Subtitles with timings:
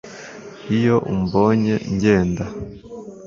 [0.77, 2.43] iyo umbonye ngenda